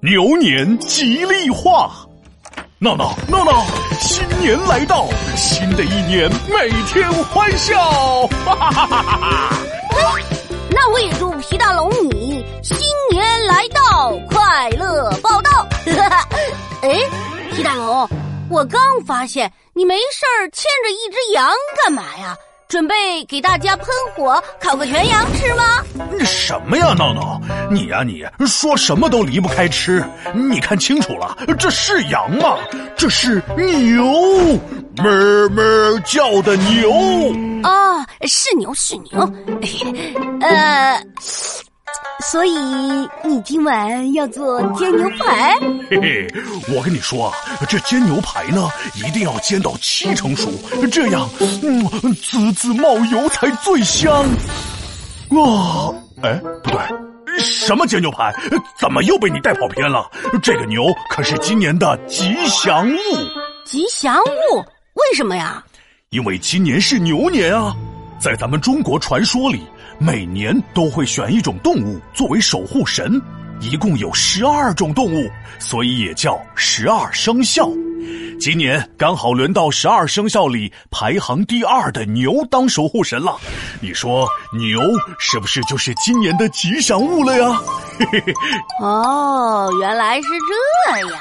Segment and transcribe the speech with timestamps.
[0.00, 1.90] 牛年吉利话，
[2.78, 3.66] 闹闹闹闹，
[3.98, 7.76] 新年来到，新的一年每天欢笑，
[8.46, 9.58] 哈哈哈哈哈哈！
[10.70, 12.78] 那我也祝皮大龙你新
[13.10, 15.50] 年来到，快乐报道。
[15.86, 16.28] 哈哈，
[16.82, 17.00] 哎，
[17.50, 18.08] 皮大龙，
[18.48, 21.50] 我刚发现你没事儿牵着一只羊
[21.82, 22.36] 干嘛呀？
[22.68, 25.82] 准备给大家喷火烤个全羊吃吗？
[26.26, 27.40] 什么呀，闹闹，
[27.70, 30.04] 你呀你说什么都离不开吃。
[30.34, 32.58] 你看清楚了，这是羊吗？
[32.94, 34.04] 这是牛，
[34.96, 36.92] 哞哞叫的牛。
[37.62, 39.32] 哦，是牛是牛，
[40.42, 41.02] 呃。
[42.20, 42.52] 所以
[43.24, 45.56] 你今晚要做煎牛排？
[45.88, 46.28] 嘿嘿，
[46.74, 47.32] 我跟你说啊，
[47.68, 50.50] 这煎牛排呢，一定要煎到七成熟，
[50.90, 51.28] 这样，
[51.62, 54.24] 嗯，滋滋冒油才最香。
[55.30, 56.80] 哇，哎，不对，
[57.38, 58.34] 什么煎牛排？
[58.76, 60.10] 怎么又被你带跑偏了？
[60.42, 62.96] 这个牛可是今年的吉祥物。
[63.64, 64.58] 吉祥物？
[64.58, 65.62] 为什么呀？
[66.10, 67.76] 因为今年是牛年啊，
[68.18, 69.62] 在咱们中国传说里。
[70.00, 73.20] 每年都会选一种动物作为守护神，
[73.60, 77.68] 一共有十二种动物，所以也叫十二生肖。
[78.38, 83.36] 今年刚好轮到十二生肖里排行第二的牛当守护神了。
[83.80, 84.80] 你说牛
[85.18, 87.60] 是不是就是今年的吉祥物了呀？
[88.80, 91.18] 哦，原来是这样啊！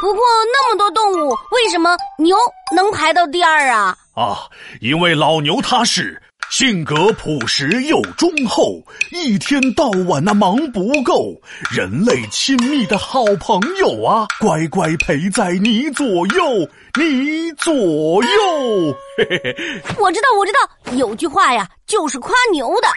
[0.00, 0.22] 不过
[0.54, 2.34] 那么多动物，为什么牛
[2.74, 3.94] 能排到第二啊？
[4.16, 4.48] 啊，
[4.80, 6.20] 因为老牛它是。
[6.48, 11.34] 性格朴实又忠厚，一天到晚那忙不够，
[11.72, 16.68] 人类亲密的好朋友啊，乖乖陪在你左右，
[17.00, 17.74] 你左
[18.22, 18.96] 右。
[19.18, 22.88] 嘿嘿嘿，我知道，我知道，有句话呀，就是夸牛的，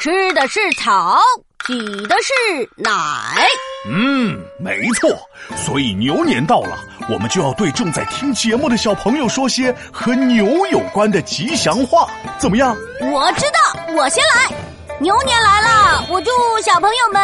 [0.00, 1.20] 吃的是草，
[1.68, 2.90] 挤的是奶。
[3.88, 5.10] 嗯，没错。
[5.56, 6.76] 所以牛年到了，
[7.08, 12.76] 我们就要对正在听节目的小朋友说些和牛有关的吉祥话，怎么样？
[13.00, 14.54] 我知道，我先来。
[14.98, 16.30] 牛年来了，我祝
[16.62, 17.22] 小朋友们，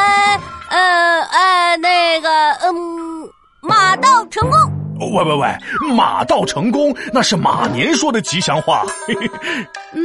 [0.70, 2.28] 呃呃，那个，
[2.62, 3.28] 嗯，
[3.60, 4.58] 马到成功。
[4.98, 8.82] 喂喂喂，马到成功，那是马年说的吉祥话。
[9.92, 10.02] 嗯，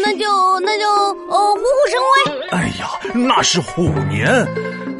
[0.00, 0.88] 那就那就，
[1.28, 2.48] 哦，虎虎生威。
[2.50, 4.46] 哎呀，那是虎年，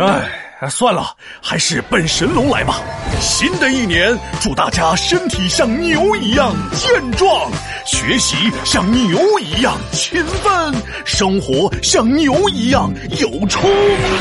[0.00, 0.47] 哎。
[0.66, 2.80] 算了，还是奔神龙来吧。
[3.20, 7.50] 新的一年，祝大家身体像牛一样健壮，
[7.84, 10.74] 学习像牛一样勤奋，
[11.04, 13.70] 生活像牛一样有冲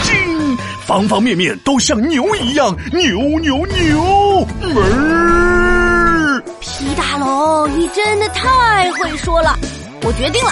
[0.03, 6.43] 劲，方方面面都像牛一样牛牛牛门儿。
[6.59, 9.57] 皮大龙，你真的太会说了！
[10.03, 10.51] 我决定了，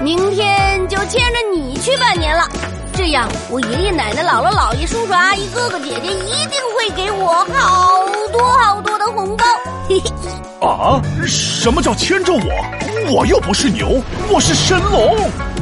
[0.00, 2.48] 明天就牵着你去拜年了。
[2.96, 9.44] 这样，我爷爷奶奶、姥姥姥爷、叔叔阿姨、哥哥姐姐一定会给我好多好多的红包。
[9.88, 10.66] 嘿嘿。
[10.66, 11.02] 啊？
[11.26, 13.12] 什么叫牵着我？
[13.12, 14.00] 我又不是牛，
[14.30, 15.16] 我是神龙。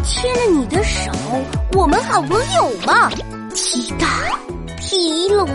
[0.04, 1.10] 牵着你的手，
[1.72, 3.10] 我们好朋友嘛。
[3.54, 4.06] 提大，
[4.81, 5.48] 提龙，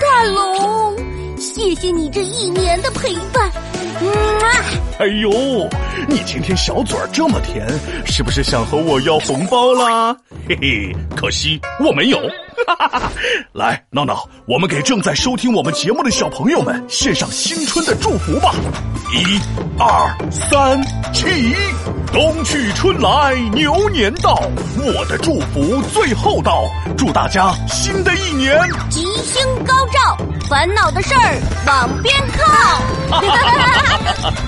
[0.00, 0.96] 大龙，
[1.36, 3.50] 谢谢你这一年的陪伴。
[4.98, 5.30] 哎呦，
[6.08, 7.66] 你今天小嘴儿这么甜，
[8.06, 10.16] 是不是想和我要红包啦？
[10.48, 12.18] 嘿嘿，可惜我没有。
[12.66, 13.12] 哈哈哈！
[13.52, 18.54] 来，闹闹，我们给正在收听我们节目的小朋友们献上新春的祝福吧！
[19.12, 19.38] 一、
[19.78, 20.80] 二、三，
[21.12, 21.54] 起！
[22.12, 24.40] 冬去春来牛年到，
[24.78, 28.56] 我的祝福最后到，祝大家新的一年
[28.88, 30.16] 吉星高照，
[30.48, 34.32] 烦恼的事儿往边靠。